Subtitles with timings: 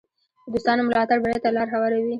[0.45, 2.09] د دوستانو ملاتړ بری ته لار هواروي.